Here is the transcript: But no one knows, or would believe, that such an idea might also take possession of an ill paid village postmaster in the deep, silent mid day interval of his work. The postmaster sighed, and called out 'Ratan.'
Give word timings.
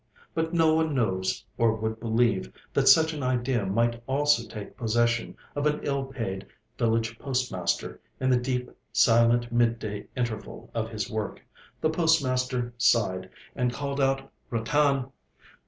But 0.33 0.51
no 0.51 0.73
one 0.73 0.95
knows, 0.95 1.45
or 1.59 1.75
would 1.75 1.99
believe, 1.99 2.51
that 2.73 2.87
such 2.87 3.13
an 3.13 3.21
idea 3.21 3.67
might 3.67 4.01
also 4.07 4.49
take 4.49 4.75
possession 4.75 5.37
of 5.55 5.67
an 5.67 5.79
ill 5.83 6.05
paid 6.05 6.47
village 6.75 7.19
postmaster 7.19 8.01
in 8.19 8.31
the 8.31 8.39
deep, 8.39 8.71
silent 8.91 9.51
mid 9.51 9.77
day 9.77 10.07
interval 10.17 10.71
of 10.73 10.89
his 10.89 11.07
work. 11.07 11.39
The 11.81 11.91
postmaster 11.91 12.73
sighed, 12.79 13.29
and 13.55 13.71
called 13.71 14.01
out 14.01 14.31
'Ratan.' 14.49 15.11